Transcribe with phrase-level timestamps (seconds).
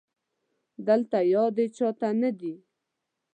[0.87, 2.53] دلته يادې چا ته نه دي